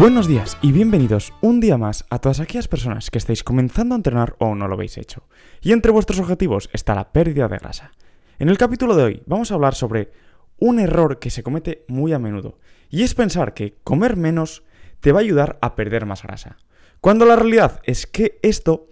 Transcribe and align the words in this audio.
Buenos 0.00 0.26
días 0.26 0.56
y 0.62 0.72
bienvenidos 0.72 1.34
un 1.42 1.60
día 1.60 1.76
más 1.76 2.06
a 2.08 2.20
todas 2.20 2.40
aquellas 2.40 2.68
personas 2.68 3.10
que 3.10 3.18
estáis 3.18 3.44
comenzando 3.44 3.94
a 3.94 3.98
entrenar 3.98 4.34
o 4.38 4.54
no 4.54 4.66
lo 4.66 4.72
habéis 4.72 4.96
hecho. 4.96 5.28
Y 5.60 5.72
entre 5.72 5.92
vuestros 5.92 6.18
objetivos 6.20 6.70
está 6.72 6.94
la 6.94 7.12
pérdida 7.12 7.48
de 7.48 7.58
grasa. 7.58 7.90
En 8.38 8.48
el 8.48 8.56
capítulo 8.56 8.96
de 8.96 9.02
hoy 9.02 9.22
vamos 9.26 9.50
a 9.50 9.56
hablar 9.56 9.74
sobre 9.74 10.10
un 10.58 10.80
error 10.80 11.18
que 11.18 11.28
se 11.28 11.42
comete 11.42 11.84
muy 11.86 12.14
a 12.14 12.18
menudo, 12.18 12.58
y 12.88 13.02
es 13.02 13.14
pensar 13.14 13.52
que 13.52 13.76
comer 13.84 14.16
menos 14.16 14.64
te 15.00 15.12
va 15.12 15.18
a 15.18 15.20
ayudar 15.20 15.58
a 15.60 15.74
perder 15.74 16.06
más 16.06 16.22
grasa. 16.22 16.56
Cuando 17.02 17.26
la 17.26 17.36
realidad 17.36 17.82
es 17.84 18.06
que 18.06 18.38
esto 18.40 18.88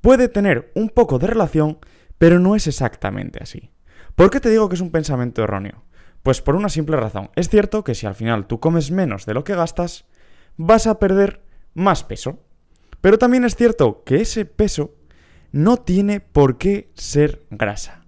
puede 0.00 0.26
tener 0.26 0.72
un 0.74 0.88
poco 0.88 1.20
de 1.20 1.28
relación, 1.28 1.78
pero 2.18 2.40
no 2.40 2.56
es 2.56 2.66
exactamente 2.66 3.38
así. 3.40 3.70
¿Por 4.16 4.28
qué 4.28 4.40
te 4.40 4.50
digo 4.50 4.68
que 4.68 4.74
es 4.74 4.80
un 4.80 4.90
pensamiento 4.90 5.44
erróneo? 5.44 5.84
Pues 6.24 6.42
por 6.42 6.56
una 6.56 6.68
simple 6.68 6.96
razón. 6.96 7.30
Es 7.36 7.48
cierto 7.48 7.84
que 7.84 7.94
si 7.94 8.08
al 8.08 8.16
final 8.16 8.48
tú 8.48 8.58
comes 8.58 8.90
menos 8.90 9.24
de 9.24 9.34
lo 9.34 9.44
que 9.44 9.54
gastas, 9.54 10.04
vas 10.58 10.86
a 10.86 10.98
perder 10.98 11.40
más 11.72 12.04
peso. 12.04 12.40
Pero 13.00 13.16
también 13.16 13.44
es 13.44 13.56
cierto 13.56 14.02
que 14.04 14.20
ese 14.20 14.44
peso 14.44 14.94
no 15.52 15.78
tiene 15.78 16.20
por 16.20 16.58
qué 16.58 16.90
ser 16.94 17.46
grasa. 17.50 18.04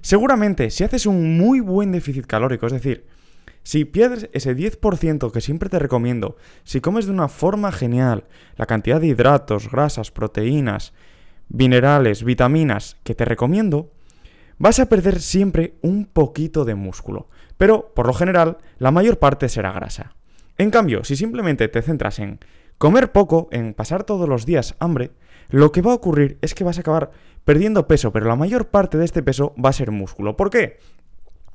Seguramente, 0.00 0.70
si 0.70 0.84
haces 0.84 1.04
un 1.04 1.36
muy 1.36 1.60
buen 1.60 1.92
déficit 1.92 2.24
calórico, 2.24 2.66
es 2.66 2.72
decir, 2.72 3.06
si 3.62 3.84
pierdes 3.84 4.30
ese 4.32 4.56
10% 4.56 5.30
que 5.30 5.40
siempre 5.42 5.68
te 5.68 5.78
recomiendo, 5.78 6.36
si 6.64 6.80
comes 6.80 7.04
de 7.04 7.12
una 7.12 7.28
forma 7.28 7.72
genial 7.72 8.24
la 8.56 8.64
cantidad 8.64 9.00
de 9.00 9.08
hidratos, 9.08 9.70
grasas, 9.70 10.10
proteínas, 10.10 10.94
minerales, 11.48 12.24
vitaminas 12.24 12.96
que 13.02 13.14
te 13.14 13.24
recomiendo, 13.24 13.92
vas 14.56 14.78
a 14.78 14.88
perder 14.88 15.20
siempre 15.20 15.74
un 15.82 16.06
poquito 16.06 16.64
de 16.64 16.76
músculo. 16.76 17.28
Pero, 17.58 17.92
por 17.94 18.06
lo 18.06 18.14
general, 18.14 18.58
la 18.78 18.92
mayor 18.92 19.18
parte 19.18 19.48
será 19.48 19.72
grasa. 19.72 20.14
En 20.58 20.70
cambio, 20.70 21.04
si 21.04 21.14
simplemente 21.14 21.68
te 21.68 21.82
centras 21.82 22.18
en 22.18 22.40
comer 22.78 23.12
poco, 23.12 23.48
en 23.52 23.74
pasar 23.74 24.02
todos 24.02 24.28
los 24.28 24.44
días 24.44 24.74
hambre, 24.80 25.12
lo 25.50 25.70
que 25.70 25.82
va 25.82 25.92
a 25.92 25.94
ocurrir 25.94 26.36
es 26.42 26.54
que 26.54 26.64
vas 26.64 26.78
a 26.78 26.80
acabar 26.80 27.12
perdiendo 27.44 27.86
peso, 27.86 28.12
pero 28.12 28.26
la 28.26 28.36
mayor 28.36 28.68
parte 28.68 28.98
de 28.98 29.04
este 29.04 29.22
peso 29.22 29.54
va 29.64 29.70
a 29.70 29.72
ser 29.72 29.92
músculo. 29.92 30.36
¿Por 30.36 30.50
qué? 30.50 30.78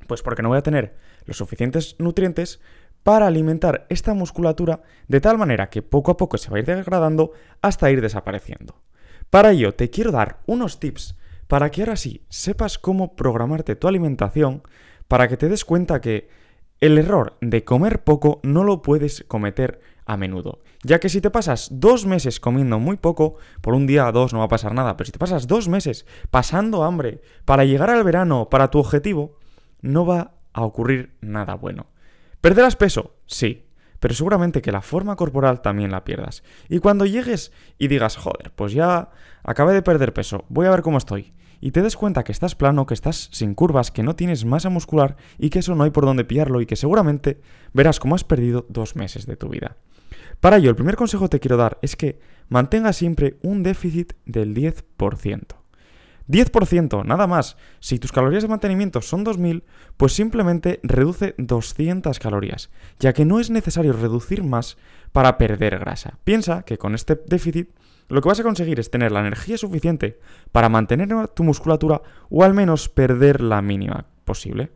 Pues 0.08 0.22
porque 0.22 0.42
no 0.42 0.48
voy 0.48 0.58
a 0.58 0.62
tener 0.62 0.96
los 1.26 1.36
suficientes 1.36 1.96
nutrientes 1.98 2.60
para 3.02 3.26
alimentar 3.26 3.86
esta 3.90 4.14
musculatura 4.14 4.82
de 5.08 5.20
tal 5.20 5.36
manera 5.36 5.68
que 5.68 5.82
poco 5.82 6.10
a 6.10 6.16
poco 6.16 6.38
se 6.38 6.50
va 6.50 6.56
a 6.56 6.60
ir 6.60 6.66
degradando 6.66 7.32
hasta 7.60 7.90
ir 7.90 8.00
desapareciendo. 8.00 8.80
Para 9.28 9.52
ello 9.52 9.74
te 9.74 9.90
quiero 9.90 10.12
dar 10.12 10.40
unos 10.46 10.80
tips 10.80 11.16
para 11.46 11.70
que 11.70 11.82
ahora 11.82 11.96
sí 11.96 12.24
sepas 12.30 12.78
cómo 12.78 13.14
programarte 13.14 13.76
tu 13.76 13.86
alimentación 13.86 14.62
para 15.08 15.28
que 15.28 15.36
te 15.36 15.50
des 15.50 15.64
cuenta 15.64 16.00
que 16.00 16.28
el 16.84 16.98
error 16.98 17.38
de 17.40 17.64
comer 17.64 18.04
poco 18.04 18.40
no 18.42 18.62
lo 18.62 18.82
puedes 18.82 19.24
cometer 19.26 19.80
a 20.04 20.18
menudo, 20.18 20.60
ya 20.82 21.00
que 21.00 21.08
si 21.08 21.22
te 21.22 21.30
pasas 21.30 21.68
dos 21.72 22.04
meses 22.04 22.40
comiendo 22.40 22.78
muy 22.78 22.98
poco, 22.98 23.36
por 23.62 23.72
un 23.72 23.86
día 23.86 24.06
o 24.06 24.12
dos 24.12 24.34
no 24.34 24.40
va 24.40 24.44
a 24.44 24.48
pasar 24.48 24.74
nada, 24.74 24.94
pero 24.94 25.06
si 25.06 25.12
te 25.12 25.18
pasas 25.18 25.46
dos 25.46 25.66
meses 25.66 26.04
pasando 26.30 26.84
hambre 26.84 27.22
para 27.46 27.64
llegar 27.64 27.88
al 27.88 28.04
verano, 28.04 28.50
para 28.50 28.70
tu 28.70 28.80
objetivo, 28.80 29.38
no 29.80 30.04
va 30.04 30.34
a 30.52 30.62
ocurrir 30.62 31.16
nada 31.22 31.54
bueno. 31.54 31.86
¿Perderás 32.42 32.76
peso? 32.76 33.14
Sí, 33.24 33.64
pero 33.98 34.12
seguramente 34.12 34.60
que 34.60 34.70
la 34.70 34.82
forma 34.82 35.16
corporal 35.16 35.62
también 35.62 35.90
la 35.90 36.04
pierdas. 36.04 36.42
Y 36.68 36.80
cuando 36.80 37.06
llegues 37.06 37.50
y 37.78 37.88
digas, 37.88 38.18
joder, 38.18 38.52
pues 38.54 38.74
ya 38.74 39.08
acabé 39.42 39.72
de 39.72 39.80
perder 39.80 40.12
peso, 40.12 40.44
voy 40.50 40.66
a 40.66 40.70
ver 40.70 40.82
cómo 40.82 40.98
estoy 40.98 41.32
y 41.64 41.70
te 41.70 41.80
des 41.80 41.96
cuenta 41.96 42.24
que 42.24 42.32
estás 42.32 42.54
plano, 42.54 42.84
que 42.84 42.92
estás 42.92 43.30
sin 43.32 43.54
curvas, 43.54 43.90
que 43.90 44.02
no 44.02 44.14
tienes 44.14 44.44
masa 44.44 44.68
muscular 44.68 45.16
y 45.38 45.48
que 45.48 45.60
eso 45.60 45.74
no 45.74 45.84
hay 45.84 45.90
por 45.90 46.04
dónde 46.04 46.26
pillarlo 46.26 46.60
y 46.60 46.66
que 46.66 46.76
seguramente 46.76 47.40
verás 47.72 47.98
cómo 47.98 48.14
has 48.14 48.22
perdido 48.22 48.66
dos 48.68 48.96
meses 48.96 49.24
de 49.24 49.36
tu 49.36 49.48
vida. 49.48 49.78
Para 50.40 50.58
ello, 50.58 50.68
el 50.68 50.76
primer 50.76 50.96
consejo 50.96 51.24
que 51.24 51.30
te 51.30 51.40
quiero 51.40 51.56
dar 51.56 51.78
es 51.80 51.96
que 51.96 52.20
mantengas 52.50 52.96
siempre 52.96 53.38
un 53.40 53.62
déficit 53.62 54.12
del 54.26 54.54
10%. 54.54 55.63
10%, 56.28 57.04
nada 57.04 57.26
más. 57.26 57.56
Si 57.80 57.98
tus 57.98 58.12
calorías 58.12 58.42
de 58.42 58.48
mantenimiento 58.48 59.02
son 59.02 59.24
2000, 59.24 59.64
pues 59.96 60.12
simplemente 60.12 60.80
reduce 60.82 61.34
200 61.38 62.18
calorías, 62.18 62.70
ya 62.98 63.12
que 63.12 63.24
no 63.24 63.40
es 63.40 63.50
necesario 63.50 63.92
reducir 63.92 64.42
más 64.42 64.76
para 65.12 65.38
perder 65.38 65.78
grasa. 65.78 66.18
Piensa 66.24 66.62
que 66.62 66.78
con 66.78 66.94
este 66.94 67.20
déficit 67.26 67.70
lo 68.08 68.20
que 68.20 68.28
vas 68.28 68.40
a 68.40 68.44
conseguir 68.44 68.80
es 68.80 68.90
tener 68.90 69.12
la 69.12 69.20
energía 69.20 69.56
suficiente 69.56 70.18
para 70.52 70.68
mantener 70.68 71.28
tu 71.28 71.42
musculatura 71.42 72.02
o 72.30 72.44
al 72.44 72.54
menos 72.54 72.88
perder 72.88 73.40
la 73.40 73.62
mínima 73.62 74.06
posible. 74.24 74.70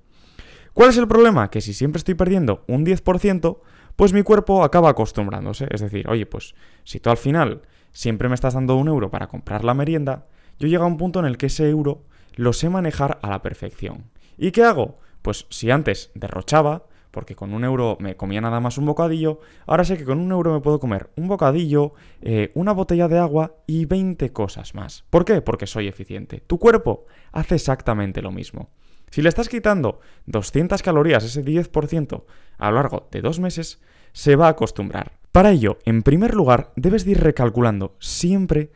¿Cuál 0.72 0.90
es 0.90 0.98
el 0.98 1.08
problema? 1.08 1.50
Que 1.50 1.60
si 1.60 1.74
siempre 1.74 1.98
estoy 1.98 2.14
perdiendo 2.14 2.64
un 2.68 2.86
10%, 2.86 3.58
pues 3.96 4.12
mi 4.12 4.22
cuerpo 4.22 4.62
acaba 4.62 4.90
acostumbrándose. 4.90 5.66
Es 5.70 5.80
decir, 5.80 6.08
oye, 6.08 6.24
pues 6.24 6.54
si 6.84 7.00
tú 7.00 7.10
al 7.10 7.16
final 7.16 7.62
siempre 7.90 8.28
me 8.28 8.36
estás 8.36 8.54
dando 8.54 8.76
un 8.76 8.86
euro 8.86 9.10
para 9.10 9.26
comprar 9.26 9.64
la 9.64 9.74
merienda, 9.74 10.26
yo 10.58 10.68
llego 10.68 10.84
a 10.84 10.88
un 10.88 10.96
punto 10.96 11.20
en 11.20 11.26
el 11.26 11.36
que 11.36 11.46
ese 11.46 11.68
euro 11.68 12.04
lo 12.34 12.52
sé 12.52 12.68
manejar 12.68 13.18
a 13.22 13.30
la 13.30 13.42
perfección. 13.42 14.04
¿Y 14.36 14.52
qué 14.52 14.62
hago? 14.62 14.98
Pues 15.22 15.46
si 15.50 15.70
antes 15.70 16.10
derrochaba, 16.14 16.86
porque 17.10 17.34
con 17.34 17.52
un 17.52 17.64
euro 17.64 17.96
me 18.00 18.16
comía 18.16 18.40
nada 18.40 18.60
más 18.60 18.78
un 18.78 18.86
bocadillo, 18.86 19.40
ahora 19.66 19.84
sé 19.84 19.96
que 19.96 20.04
con 20.04 20.18
un 20.18 20.30
euro 20.30 20.52
me 20.52 20.60
puedo 20.60 20.78
comer 20.78 21.10
un 21.16 21.26
bocadillo, 21.26 21.94
eh, 22.22 22.52
una 22.54 22.72
botella 22.72 23.08
de 23.08 23.18
agua 23.18 23.56
y 23.66 23.86
20 23.86 24.32
cosas 24.32 24.74
más. 24.74 25.04
¿Por 25.10 25.24
qué? 25.24 25.40
Porque 25.40 25.66
soy 25.66 25.88
eficiente. 25.88 26.40
Tu 26.46 26.58
cuerpo 26.58 27.06
hace 27.32 27.56
exactamente 27.56 28.22
lo 28.22 28.30
mismo. 28.30 28.70
Si 29.10 29.22
le 29.22 29.30
estás 29.30 29.48
quitando 29.48 30.00
200 30.26 30.82
calorías, 30.82 31.24
ese 31.24 31.44
10%, 31.44 32.24
a 32.58 32.70
lo 32.70 32.76
largo 32.76 33.08
de 33.10 33.22
dos 33.22 33.40
meses, 33.40 33.80
se 34.12 34.36
va 34.36 34.46
a 34.46 34.50
acostumbrar. 34.50 35.12
Para 35.32 35.50
ello, 35.50 35.78
en 35.84 36.02
primer 36.02 36.34
lugar, 36.34 36.72
debes 36.76 37.04
de 37.04 37.12
ir 37.12 37.20
recalculando 37.20 37.96
siempre 38.00 38.70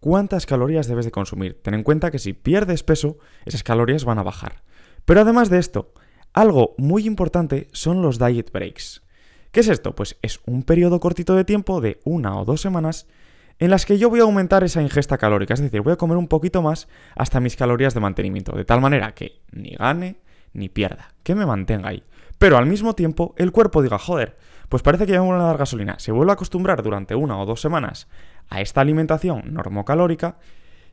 cuántas 0.00 0.46
calorías 0.46 0.86
debes 0.86 1.04
de 1.04 1.10
consumir. 1.10 1.60
Ten 1.62 1.74
en 1.74 1.82
cuenta 1.82 2.10
que 2.10 2.18
si 2.18 2.32
pierdes 2.32 2.82
peso, 2.82 3.18
esas 3.44 3.62
calorías 3.62 4.04
van 4.04 4.18
a 4.18 4.22
bajar. 4.22 4.62
Pero 5.04 5.20
además 5.20 5.50
de 5.50 5.58
esto, 5.58 5.92
algo 6.32 6.74
muy 6.78 7.06
importante 7.06 7.68
son 7.72 8.02
los 8.02 8.18
diet 8.18 8.50
breaks. 8.52 9.02
¿Qué 9.52 9.60
es 9.60 9.68
esto? 9.68 9.94
Pues 9.94 10.18
es 10.22 10.40
un 10.44 10.62
periodo 10.64 11.00
cortito 11.00 11.34
de 11.34 11.44
tiempo 11.44 11.80
de 11.80 12.00
una 12.04 12.38
o 12.38 12.44
dos 12.44 12.60
semanas 12.60 13.06
en 13.58 13.70
las 13.70 13.86
que 13.86 13.96
yo 13.96 14.10
voy 14.10 14.20
a 14.20 14.24
aumentar 14.24 14.64
esa 14.64 14.82
ingesta 14.82 15.16
calórica, 15.16 15.54
es 15.54 15.60
decir, 15.60 15.80
voy 15.80 15.94
a 15.94 15.96
comer 15.96 16.18
un 16.18 16.28
poquito 16.28 16.60
más 16.60 16.88
hasta 17.14 17.40
mis 17.40 17.56
calorías 17.56 17.94
de 17.94 18.00
mantenimiento, 18.00 18.52
de 18.52 18.66
tal 18.66 18.82
manera 18.82 19.14
que 19.14 19.40
ni 19.50 19.70
gane 19.70 20.16
ni 20.52 20.68
pierda, 20.68 21.14
que 21.22 21.34
me 21.34 21.46
mantenga 21.46 21.88
ahí. 21.88 22.02
Pero 22.38 22.56
al 22.56 22.66
mismo 22.66 22.94
tiempo 22.94 23.34
el 23.36 23.52
cuerpo 23.52 23.82
diga, 23.82 23.98
joder, 23.98 24.36
pues 24.68 24.82
parece 24.82 25.06
que 25.06 25.12
ya 25.12 25.20
me 25.20 25.26
vuelven 25.26 25.44
a 25.44 25.48
dar 25.48 25.58
gasolina, 25.58 25.98
se 25.98 26.12
vuelve 26.12 26.32
a 26.32 26.34
acostumbrar 26.34 26.82
durante 26.82 27.14
una 27.14 27.38
o 27.38 27.46
dos 27.46 27.60
semanas 27.60 28.08
a 28.48 28.60
esta 28.60 28.80
alimentación 28.80 29.54
normocalórica 29.54 30.38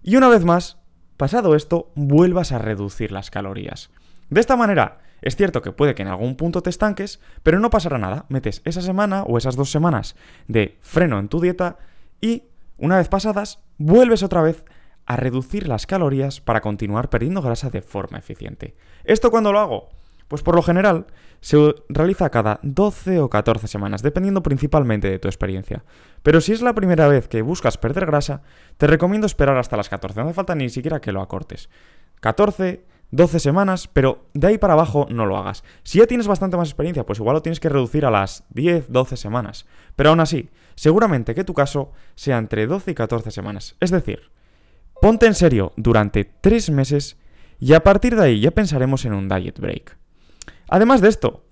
y 0.02 0.16
una 0.16 0.30
vez 0.30 0.46
más, 0.46 0.78
pasado 1.18 1.56
esto, 1.56 1.92
vuelvas 1.96 2.52
a 2.52 2.60
reducir 2.60 3.12
las 3.12 3.32
calorías. 3.32 3.90
De 4.30 4.40
esta 4.40 4.56
manera, 4.56 5.00
es 5.22 5.38
cierto 5.38 5.62
que 5.62 5.72
puede 5.72 5.96
que 5.96 6.02
en 6.02 6.10
algún 6.10 6.36
punto 6.36 6.62
te 6.62 6.70
estanques, 6.70 7.22
pero 7.44 7.60
no 7.60 7.70
pasará 7.70 7.98
nada. 7.98 8.26
Metes 8.28 8.62
esa 8.66 8.82
semana 8.82 9.24
o 9.24 9.38
esas 9.38 9.56
dos 9.56 9.72
semanas 9.72 10.16
de 10.48 10.78
freno 10.82 11.18
en 11.18 11.30
tu 11.30 11.40
dieta 11.40 11.78
y, 12.20 12.44
una 12.78 12.98
vez 12.98 13.08
pasadas, 13.08 13.60
vuelves 13.78 14.22
otra 14.22 14.42
vez 14.42 14.66
a 15.06 15.16
reducir 15.16 15.68
las 15.68 15.88
calorías 15.88 16.42
para 16.42 16.62
continuar 16.62 17.10
perdiendo 17.10 17.42
grasa 17.42 17.70
de 17.70 17.82
forma 17.82 18.18
eficiente. 18.18 18.76
¿Esto 19.06 19.32
cuándo 19.32 19.54
lo 19.54 19.60
hago? 19.60 19.90
Pues 20.34 20.42
por 20.42 20.56
lo 20.56 20.64
general 20.64 21.06
se 21.42 21.76
realiza 21.90 22.32
cada 22.32 22.60
12 22.64 23.20
o 23.20 23.30
14 23.30 23.68
semanas, 23.68 24.02
dependiendo 24.02 24.42
principalmente 24.42 25.08
de 25.08 25.20
tu 25.20 25.28
experiencia. 25.28 25.84
Pero 26.24 26.42
si 26.42 26.54
es 26.54 26.64
la 26.64 26.74
primera 26.74 27.08
vez 27.08 27.28
que 27.28 27.44
buscas 27.44 27.78
perder 27.78 28.08
grasa, 28.08 28.42
te 28.78 28.88
recomiendo 28.88 29.28
esperar 29.28 29.56
hasta 29.58 29.78
las 29.78 29.90
14, 29.90 30.20
no 30.20 30.26
hace 30.26 30.34
falta 30.34 30.56
ni 30.56 30.72
siquiera 30.72 31.00
que 31.02 31.12
lo 31.12 31.22
acortes. 31.22 31.70
14, 32.20 32.84
12 33.12 33.40
semanas, 33.40 33.88
pero 33.88 34.26
de 34.34 34.48
ahí 34.48 34.58
para 34.58 34.74
abajo 34.74 35.06
no 35.12 35.28
lo 35.28 35.38
hagas. 35.38 35.64
Si 35.84 36.00
ya 36.00 36.08
tienes 36.08 36.28
bastante 36.28 36.58
más 36.58 36.70
experiencia, 36.70 37.06
pues 37.06 37.20
igual 37.20 37.36
lo 37.36 37.44
tienes 37.44 37.60
que 37.60 37.70
reducir 37.70 38.04
a 38.04 38.10
las 38.10 38.44
10, 38.50 38.92
12 38.92 39.18
semanas. 39.18 39.68
Pero 39.96 40.10
aún 40.10 40.20
así, 40.20 40.50
seguramente 40.74 41.36
que 41.36 41.44
tu 41.44 41.54
caso 41.54 41.92
sea 42.16 42.40
entre 42.40 42.66
12 42.66 42.90
y 42.90 42.96
14 42.96 43.30
semanas. 43.30 43.76
Es 43.80 43.92
decir, 43.92 44.32
ponte 45.00 45.28
en 45.28 45.36
serio 45.36 45.74
durante 45.76 46.26
3 46.26 46.72
meses 46.72 47.20
y 47.60 47.74
a 47.74 47.84
partir 47.84 48.16
de 48.16 48.24
ahí 48.24 48.40
ya 48.40 48.50
pensaremos 48.50 49.06
en 49.06 49.14
un 49.14 49.30
diet 49.30 49.60
break. 49.60 50.02
Además 50.70 51.02
de 51.02 51.10
esto, 51.10 51.46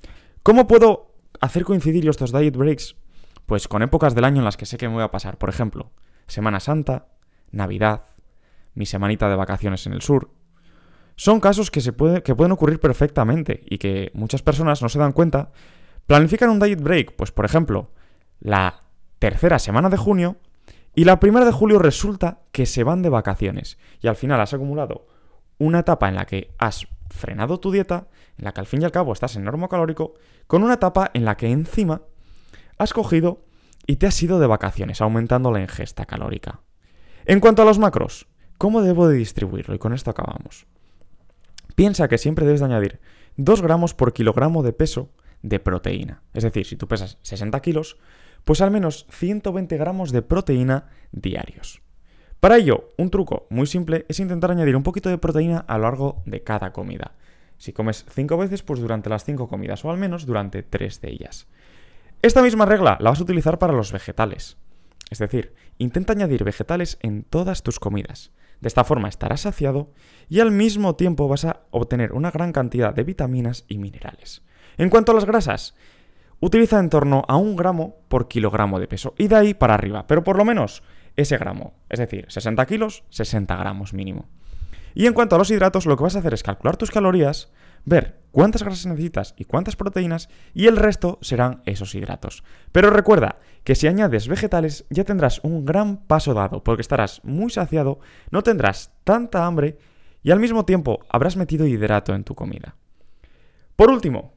¿cómo 0.43 0.67
puedo 0.67 1.13
hacer 1.39 1.63
coincidir 1.63 2.07
estos 2.07 2.31
diet 2.31 2.55
breaks? 2.55 2.95
Pues 3.45 3.67
con 3.67 3.81
épocas 3.81 4.15
del 4.15 4.25
año 4.25 4.39
en 4.39 4.45
las 4.45 4.57
que 4.57 4.65
sé 4.65 4.77
que 4.77 4.87
me 4.87 4.95
voy 4.95 5.03
a 5.03 5.11
pasar. 5.11 5.37
Por 5.37 5.49
ejemplo, 5.49 5.91
Semana 6.27 6.59
Santa, 6.59 7.07
Navidad, 7.51 8.03
mi 8.73 8.85
semanita 8.85 9.29
de 9.29 9.35
vacaciones 9.35 9.85
en 9.85 9.93
el 9.93 10.01
sur. 10.01 10.31
Son 11.15 11.39
casos 11.39 11.69
que, 11.69 11.81
se 11.81 11.93
que 12.23 12.35
pueden 12.35 12.51
ocurrir 12.51 12.79
perfectamente 12.79 13.61
y 13.65 13.77
que 13.77 14.11
muchas 14.13 14.41
personas 14.41 14.81
no 14.81 14.89
se 14.89 14.99
dan 14.99 15.11
cuenta. 15.11 15.51
Planifican 16.07 16.49
un 16.49 16.59
diet 16.59 16.81
break, 16.81 17.15
pues 17.15 17.31
por 17.31 17.45
ejemplo, 17.45 17.91
la 18.39 18.83
tercera 19.19 19.59
semana 19.59 19.89
de 19.89 19.97
junio 19.97 20.37
y 20.95 21.03
la 21.03 21.19
primera 21.19 21.45
de 21.45 21.51
julio 21.51 21.79
resulta 21.79 22.39
que 22.51 22.65
se 22.65 22.83
van 22.83 23.01
de 23.01 23.09
vacaciones 23.09 23.77
y 24.01 24.07
al 24.07 24.15
final 24.15 24.41
has 24.41 24.53
acumulado 24.53 25.07
una 25.57 25.79
etapa 25.79 26.09
en 26.09 26.15
la 26.15 26.25
que 26.25 26.53
has 26.57 26.87
frenado 27.11 27.59
tu 27.59 27.71
dieta, 27.71 28.07
en 28.37 28.45
la 28.45 28.53
que 28.53 28.61
al 28.61 28.67
fin 28.67 28.81
y 28.81 28.85
al 28.85 28.91
cabo 28.91 29.13
estás 29.13 29.35
en 29.35 29.43
normo 29.43 29.69
calórico, 29.69 30.13
con 30.47 30.63
una 30.63 30.75
etapa 30.75 31.11
en 31.13 31.25
la 31.25 31.37
que 31.37 31.51
encima 31.51 32.01
has 32.77 32.93
cogido 32.93 33.45
y 33.85 33.97
te 33.97 34.07
has 34.07 34.21
ido 34.23 34.39
de 34.39 34.47
vacaciones, 34.47 35.01
aumentando 35.01 35.51
la 35.51 35.61
ingesta 35.61 36.05
calórica. 36.05 36.61
En 37.25 37.39
cuanto 37.39 37.61
a 37.61 37.65
los 37.65 37.79
macros, 37.79 38.27
¿cómo 38.57 38.81
debo 38.81 39.07
de 39.07 39.17
distribuirlo? 39.17 39.75
Y 39.75 39.79
con 39.79 39.93
esto 39.93 40.11
acabamos. 40.11 40.65
Piensa 41.75 42.07
que 42.07 42.17
siempre 42.17 42.45
debes 42.45 42.59
de 42.59 42.67
añadir 42.67 42.99
2 43.37 43.61
gramos 43.61 43.93
por 43.93 44.13
kilogramo 44.13 44.63
de 44.63 44.73
peso 44.73 45.11
de 45.41 45.59
proteína. 45.59 46.23
Es 46.33 46.43
decir, 46.43 46.65
si 46.65 46.75
tú 46.75 46.87
pesas 46.87 47.17
60 47.21 47.59
kilos, 47.61 47.97
pues 48.43 48.61
al 48.61 48.71
menos 48.71 49.07
120 49.09 49.77
gramos 49.77 50.11
de 50.11 50.21
proteína 50.21 50.89
diarios. 51.11 51.81
Para 52.41 52.57
ello, 52.57 52.89
un 52.97 53.11
truco 53.11 53.45
muy 53.51 53.67
simple 53.67 54.03
es 54.09 54.19
intentar 54.19 54.49
añadir 54.49 54.75
un 54.75 54.81
poquito 54.81 55.09
de 55.09 55.19
proteína 55.19 55.59
a 55.59 55.77
lo 55.77 55.83
largo 55.83 56.23
de 56.25 56.41
cada 56.41 56.73
comida. 56.73 57.11
Si 57.59 57.71
comes 57.71 58.03
5 58.09 58.35
veces, 58.35 58.63
pues 58.63 58.79
durante 58.79 59.11
las 59.11 59.25
5 59.25 59.47
comidas, 59.47 59.85
o 59.85 59.91
al 59.91 59.99
menos 59.99 60.25
durante 60.25 60.63
3 60.63 61.01
de 61.01 61.11
ellas. 61.11 61.47
Esta 62.23 62.41
misma 62.41 62.65
regla 62.65 62.97
la 62.99 63.11
vas 63.11 63.19
a 63.19 63.23
utilizar 63.23 63.59
para 63.59 63.73
los 63.73 63.91
vegetales. 63.91 64.57
Es 65.11 65.19
decir, 65.19 65.53
intenta 65.77 66.13
añadir 66.13 66.43
vegetales 66.43 66.97
en 67.03 67.21
todas 67.21 67.61
tus 67.61 67.79
comidas. 67.79 68.31
De 68.59 68.69
esta 68.69 68.83
forma 68.83 69.07
estarás 69.07 69.41
saciado 69.41 69.91
y 70.27 70.39
al 70.39 70.49
mismo 70.49 70.95
tiempo 70.95 71.27
vas 71.27 71.45
a 71.45 71.61
obtener 71.69 72.11
una 72.11 72.31
gran 72.31 72.53
cantidad 72.53 72.91
de 72.91 73.03
vitaminas 73.03 73.65
y 73.67 73.77
minerales. 73.77 74.41
En 74.79 74.89
cuanto 74.89 75.11
a 75.11 75.15
las 75.15 75.25
grasas, 75.25 75.75
utiliza 76.39 76.79
en 76.79 76.89
torno 76.89 77.23
a 77.27 77.37
un 77.37 77.55
gramo 77.55 77.97
por 78.07 78.27
kilogramo 78.27 78.79
de 78.79 78.87
peso 78.87 79.13
y 79.19 79.27
de 79.27 79.35
ahí 79.35 79.53
para 79.53 79.75
arriba, 79.75 80.07
pero 80.07 80.23
por 80.23 80.37
lo 80.37 80.45
menos 80.45 80.81
ese 81.15 81.37
gramo. 81.37 81.73
Es 81.89 81.99
decir, 81.99 82.25
60 82.27 82.65
kilos, 82.65 83.03
60 83.09 83.55
gramos 83.55 83.93
mínimo. 83.93 84.29
Y 84.93 85.07
en 85.07 85.13
cuanto 85.13 85.35
a 85.35 85.39
los 85.39 85.51
hidratos, 85.51 85.85
lo 85.85 85.95
que 85.95 86.03
vas 86.03 86.15
a 86.15 86.19
hacer 86.19 86.33
es 86.33 86.43
calcular 86.43 86.77
tus 86.77 86.91
calorías, 86.91 87.51
ver 87.85 88.19
cuántas 88.31 88.63
grasas 88.63 88.85
necesitas 88.85 89.33
y 89.37 89.45
cuántas 89.45 89.75
proteínas, 89.75 90.29
y 90.53 90.67
el 90.67 90.77
resto 90.77 91.17
serán 91.21 91.61
esos 91.65 91.95
hidratos. 91.95 92.43
Pero 92.71 92.89
recuerda 92.89 93.39
que 93.63 93.75
si 93.75 93.87
añades 93.87 94.27
vegetales 94.27 94.85
ya 94.89 95.03
tendrás 95.03 95.39
un 95.43 95.65
gran 95.65 95.97
paso 95.97 96.33
dado, 96.33 96.63
porque 96.63 96.81
estarás 96.81 97.21
muy 97.23 97.49
saciado, 97.51 97.99
no 98.31 98.43
tendrás 98.43 98.91
tanta 99.03 99.45
hambre 99.45 99.77
y 100.23 100.31
al 100.31 100.39
mismo 100.39 100.65
tiempo 100.65 100.99
habrás 101.09 101.37
metido 101.37 101.65
hidrato 101.65 102.13
en 102.13 102.23
tu 102.23 102.35
comida. 102.35 102.75
Por 103.75 103.89
último, 103.89 104.33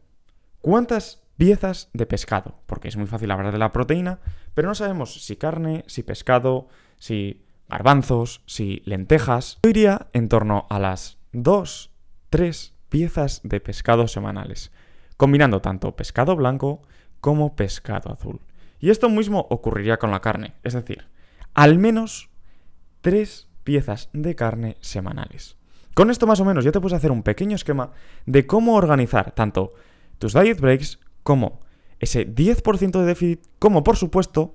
¿cuántas 0.60 1.23
piezas 1.36 1.90
de 1.92 2.06
pescado? 2.06 2.60
Porque 2.66 2.88
es 2.88 2.96
muy 2.96 3.06
fácil 3.06 3.30
hablar 3.30 3.52
de 3.52 3.58
la 3.58 3.72
proteína, 3.72 4.20
pero 4.54 4.68
no 4.68 4.74
sabemos 4.74 5.24
si 5.24 5.36
carne, 5.36 5.84
si 5.86 6.02
pescado, 6.02 6.68
si 6.98 7.44
garbanzos, 7.68 8.42
si 8.46 8.82
lentejas. 8.84 9.58
Yo 9.62 9.70
iría 9.70 10.08
en 10.12 10.28
torno 10.28 10.66
a 10.70 10.78
las 10.78 11.18
2, 11.32 11.90
3 12.30 12.74
piezas 12.88 13.40
de 13.42 13.60
pescado 13.60 14.06
semanales, 14.08 14.70
combinando 15.16 15.60
tanto 15.60 15.96
pescado 15.96 16.36
blanco 16.36 16.82
como 17.20 17.56
pescado 17.56 18.12
azul. 18.12 18.40
Y 18.78 18.90
esto 18.90 19.08
mismo 19.08 19.46
ocurriría 19.50 19.98
con 19.98 20.10
la 20.10 20.20
carne, 20.20 20.54
es 20.62 20.74
decir, 20.74 21.06
al 21.54 21.78
menos 21.78 22.30
3 23.00 23.48
piezas 23.64 24.10
de 24.12 24.34
carne 24.34 24.76
semanales. 24.80 25.56
Con 25.94 26.10
esto 26.10 26.26
más 26.26 26.40
o 26.40 26.44
menos 26.44 26.64
ya 26.64 26.72
te 26.72 26.80
puedes 26.80 26.96
hacer 26.96 27.12
un 27.12 27.22
pequeño 27.22 27.56
esquema 27.56 27.92
de 28.26 28.46
cómo 28.46 28.74
organizar 28.74 29.32
tanto 29.32 29.74
tus 30.18 30.34
diet 30.34 30.60
breaks 30.60 30.98
como 31.24 31.60
ese 31.98 32.32
10% 32.32 33.00
de 33.00 33.06
déficit, 33.06 33.40
como 33.58 33.82
por 33.82 33.96
supuesto 33.96 34.54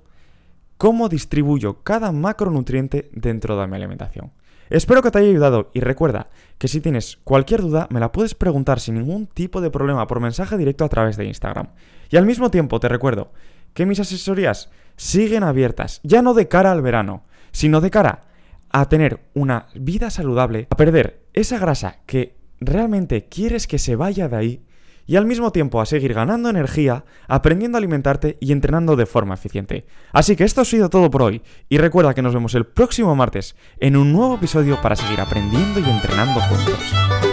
cómo 0.78 1.10
distribuyo 1.10 1.82
cada 1.82 2.10
macronutriente 2.10 3.10
dentro 3.12 3.60
de 3.60 3.66
mi 3.66 3.76
alimentación. 3.76 4.32
Espero 4.70 5.02
que 5.02 5.10
te 5.10 5.18
haya 5.18 5.28
ayudado 5.28 5.70
y 5.74 5.80
recuerda 5.80 6.30
que 6.56 6.68
si 6.68 6.80
tienes 6.80 7.18
cualquier 7.24 7.60
duda 7.60 7.88
me 7.90 8.00
la 8.00 8.12
puedes 8.12 8.34
preguntar 8.34 8.78
sin 8.78 8.94
ningún 8.94 9.26
tipo 9.26 9.60
de 9.60 9.70
problema 9.70 10.06
por 10.06 10.20
mensaje 10.20 10.56
directo 10.56 10.84
a 10.84 10.88
través 10.88 11.16
de 11.16 11.26
Instagram. 11.26 11.70
Y 12.08 12.16
al 12.16 12.24
mismo 12.24 12.50
tiempo 12.50 12.78
te 12.78 12.88
recuerdo 12.88 13.32
que 13.74 13.84
mis 13.84 14.00
asesorías 14.00 14.70
siguen 14.96 15.42
abiertas, 15.42 16.00
ya 16.04 16.22
no 16.22 16.34
de 16.34 16.46
cara 16.46 16.70
al 16.70 16.82
verano, 16.82 17.24
sino 17.50 17.80
de 17.80 17.90
cara 17.90 18.22
a 18.70 18.88
tener 18.88 19.20
una 19.34 19.66
vida 19.74 20.08
saludable, 20.08 20.68
a 20.70 20.76
perder 20.76 21.26
esa 21.32 21.58
grasa 21.58 21.98
que 22.06 22.36
realmente 22.60 23.26
quieres 23.26 23.66
que 23.66 23.78
se 23.78 23.96
vaya 23.96 24.28
de 24.28 24.36
ahí 24.36 24.62
y 25.06 25.16
al 25.16 25.26
mismo 25.26 25.52
tiempo 25.52 25.80
a 25.80 25.86
seguir 25.86 26.14
ganando 26.14 26.48
energía, 26.48 27.04
aprendiendo 27.28 27.76
a 27.76 27.80
alimentarte 27.80 28.36
y 28.40 28.52
entrenando 28.52 28.96
de 28.96 29.06
forma 29.06 29.34
eficiente. 29.34 29.86
Así 30.12 30.36
que 30.36 30.44
esto 30.44 30.60
ha 30.60 30.64
sido 30.64 30.90
todo 30.90 31.10
por 31.10 31.22
hoy 31.22 31.42
y 31.68 31.78
recuerda 31.78 32.14
que 32.14 32.22
nos 32.22 32.34
vemos 32.34 32.54
el 32.54 32.66
próximo 32.66 33.14
martes 33.14 33.56
en 33.78 33.96
un 33.96 34.12
nuevo 34.12 34.36
episodio 34.36 34.80
para 34.80 34.96
seguir 34.96 35.20
aprendiendo 35.20 35.80
y 35.80 35.84
entrenando 35.84 36.40
juntos. 36.40 37.29